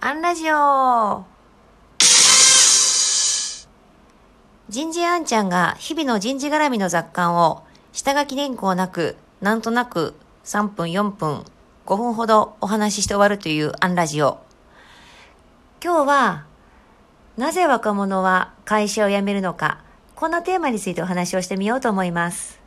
[0.00, 1.24] アンラジオ
[4.68, 10.14] 人事あんちゃんが日々の人事絡みの雑感を下書き原稿なく、なんとなく
[10.44, 11.42] 3分4分
[11.86, 14.38] 5分ほどお話しして終わるというアンラジオ。
[15.82, 16.44] 今日は
[17.36, 19.80] なぜ若者は会社を辞めるのか、
[20.14, 22.60] こんなテーマについてお話をしてみようと思います。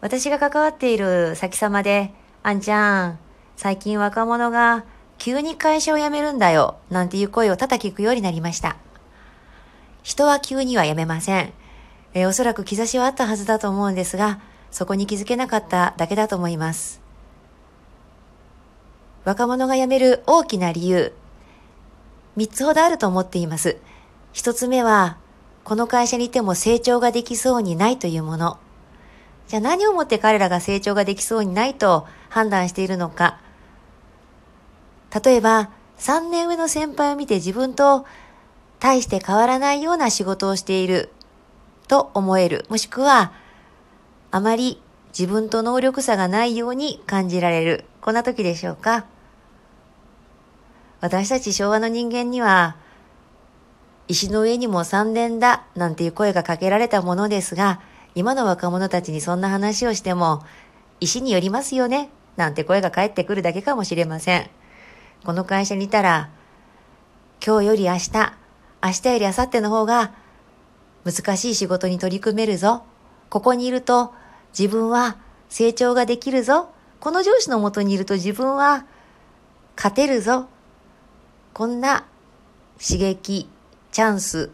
[0.00, 2.12] 私が関わっている先様で、
[2.42, 3.18] あんちゃん、
[3.56, 4.84] 最近若者が
[5.18, 8.76] 急に会社を辞めるんだよ、なんていう声を多々聞くようになりました。
[10.02, 11.52] 人は急には辞めません。
[12.14, 17.00] えー、おそらく兆しはあったはずだと思うんですが、そこに気づけなかっただけだと思います。
[19.24, 21.12] 若者が辞める大きな理由、
[22.36, 23.78] 三つほどあると思っています。
[24.32, 25.16] 一つ目は、
[25.64, 28.58] この会社にいても成長ができそうにないというもの。
[29.48, 33.40] じゃあ何をもって彼らが成長ができそうにないと判断しているのか。
[35.24, 38.04] 例えば、3年上の先輩を見て自分と
[38.80, 41.10] 大して変わらないような仕事をしている
[41.88, 42.66] と思える。
[42.68, 43.32] もしくは、
[44.30, 44.82] あまり
[45.18, 47.84] 自分と能力差がないように感じられる。
[48.02, 49.06] こんな時でしょうか。
[51.00, 52.76] 私たち昭和の人間には、
[54.08, 57.80] 石の上にも三年だなんていう声がかけられたものですが、
[58.14, 60.44] 今の若者たちにそんな話をしても、
[61.00, 64.50] 石によりますよねなんて声が返ってくるだけかもしれません。
[65.26, 66.30] この会社にいたら、
[67.44, 68.10] 今日より明日、
[68.80, 70.14] 明日より明後日の方が
[71.04, 72.84] 難しい仕事に取り組めるぞ。
[73.28, 74.14] ここにいると
[74.56, 75.16] 自分は
[75.48, 76.70] 成長ができるぞ。
[77.00, 78.86] この上司のもとにいると自分は
[79.74, 80.46] 勝てるぞ。
[81.54, 82.04] こんな
[82.80, 83.50] 刺激、
[83.90, 84.52] チャンス、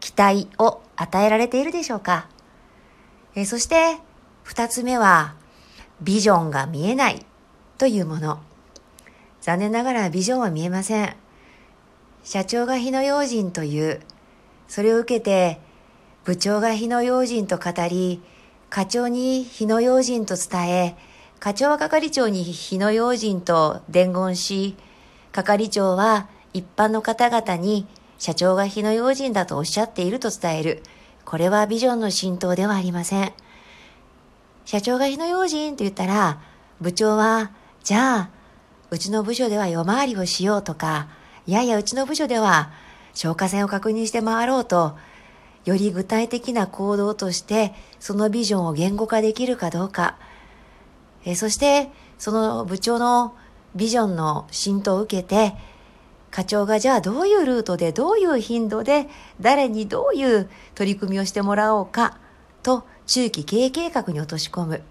[0.00, 2.26] 期待を与えられているでしょうか。
[3.34, 3.98] えそして
[4.44, 5.34] 二つ目は
[6.00, 7.26] ビジョンが見えない
[7.76, 8.40] というもの。
[9.40, 11.16] 残念ながらビジョンは見えません。
[12.22, 14.00] 社長が火の用心という、
[14.68, 15.60] それを受けて、
[16.24, 18.22] 部長が火の用心と語り、
[18.68, 20.96] 課長に火の用心と伝え、
[21.40, 24.76] 課長は係長に火の用心と伝言し、
[25.32, 27.86] 係長は一般の方々に
[28.18, 30.82] 社長が火の用心だとおっしゃっていると伝える。
[31.24, 33.32] これはビジョンの浸透ではありません。
[34.66, 36.40] 社長が火の用心と言ったら、
[36.80, 37.52] 部長は、
[37.82, 38.39] じゃあ、
[38.90, 41.08] うちの部署では夜回りをしようとか、
[41.46, 42.72] いやいや、うちの部署では
[43.14, 44.96] 消火栓を確認して回ろうと、
[45.64, 50.16] より具体的な行動としてそのビジョンを言語化できるかどうか、
[51.24, 53.34] えそしてその部長の
[53.74, 55.54] ビジョンの浸透を受けて、
[56.30, 59.08] 課長がじゃあどういうルートでどういう頻度で
[59.40, 62.18] 誰にどういう取り組みをしてもらおうか
[62.62, 64.82] と中期経営計画に落とし込む。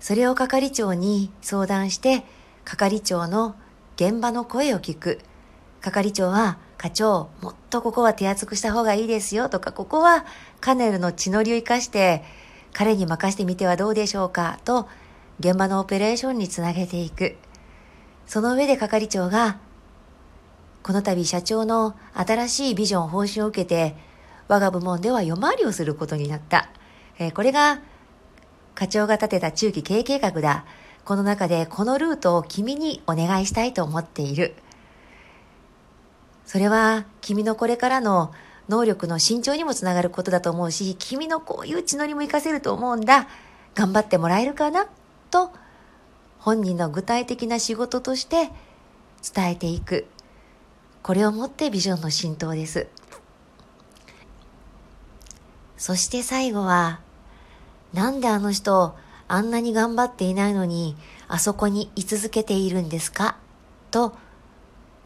[0.00, 2.24] それを係長に相談して、
[2.64, 3.56] 係長の
[3.96, 5.20] 現場の声を聞く。
[5.80, 10.24] 係長は、課長、もっとここは手厚くした方がいいですよとか、ここは
[10.60, 12.22] カネルの血のりを生かして、
[12.72, 14.88] 彼に任せてみてはどうでしょうかと、
[15.40, 17.36] 現場のオペレーションにつなげていく。
[18.26, 19.58] その上で係長が、
[20.82, 23.96] この度社長の新しいビジョン方針を受けて、
[24.46, 26.70] 我が部門では夜回りをすることになった。
[27.18, 27.80] えー、これが
[28.78, 30.64] 課長が立てた中期経営計画だ。
[31.04, 34.54] この中でこのルートを君にお願いしたいと思っている。
[36.46, 38.32] それは君のこれからの
[38.68, 43.26] 能力の慎重にもつながることだと思うし、君のこういう血のりも活かせると思うんだ。
[43.74, 44.86] 頑張ってもらえるかな？
[45.32, 45.50] と、
[46.38, 48.48] 本人の具体的な仕事として
[49.34, 50.06] 伝えていく。
[51.02, 52.86] これをもってビジョンの浸透です。
[55.76, 57.00] そして最後は、
[57.92, 58.94] なんであの人、
[59.28, 63.36] あんなに頑張っていないのに、あそこに居続けているんですか？
[63.90, 64.14] と、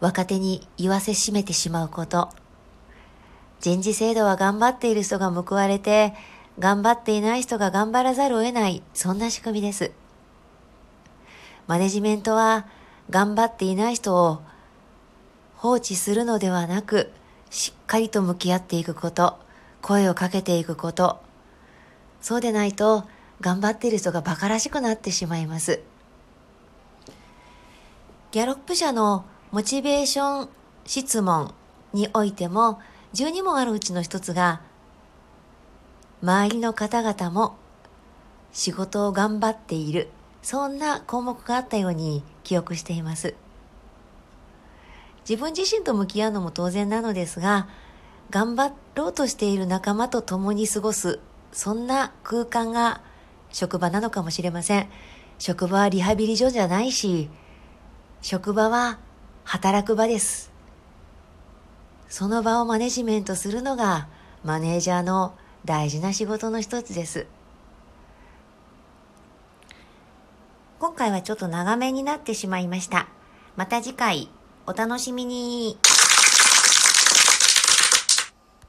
[0.00, 2.28] 若手に言わせしめてしまうこと。
[3.60, 6.14] 人事制度は頑張っている人が報われて、
[6.58, 9.92] 頑張っていない人が頑張らざるを得ない、そんな仕組みです。
[11.68, 12.66] マネジメントは、
[13.10, 14.42] 頑張っていない人を
[15.56, 17.12] 放置するのではなく、
[17.50, 19.38] しっかりと向き合っていくこと、
[19.80, 21.20] 声をかけていくこと。
[22.22, 23.04] そうでないと、
[23.42, 25.82] 頑張っている人が馬鹿らしくなってしまいます。
[28.30, 30.48] ギャロップ社のモチベーション
[30.86, 31.52] 質問
[31.92, 32.80] においても
[33.12, 34.62] 12問あるうちの一つが
[36.22, 37.56] 周りの方々も
[38.52, 40.08] 仕事を頑張っている
[40.40, 43.34] そんな項目があったように記憶しています
[45.28, 47.68] 自分自身と向き合うのも当然なのですが
[48.30, 51.20] 頑張ろうとしている仲間と共に過ごす
[51.52, 53.02] そんな空間が
[53.50, 54.88] 職場なのかもしれません。
[55.38, 57.28] 職場はリハビリ所じゃないし、
[58.22, 58.98] 職場は
[59.44, 60.50] 働く場です。
[62.08, 64.08] その場をマネジメントするのが
[64.44, 65.34] マネージャーの
[65.64, 67.26] 大事な仕事の一つです。
[70.78, 73.08] 今回はちょっと長めになってしまいました。
[73.56, 74.28] また次回
[74.66, 75.78] お楽しみに。